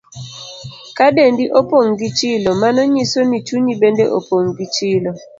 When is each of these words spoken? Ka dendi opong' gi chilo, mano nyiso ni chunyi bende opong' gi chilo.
Ka 0.97 1.05
dendi 1.15 1.45
opong' 1.59 1.93
gi 1.99 2.09
chilo, 2.17 2.49
mano 2.61 2.81
nyiso 2.93 3.19
ni 3.29 3.39
chunyi 3.47 3.73
bende 3.81 4.03
opong' 4.17 4.51
gi 4.57 4.67
chilo. 4.75 5.11